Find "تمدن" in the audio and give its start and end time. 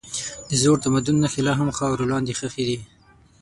0.83-1.15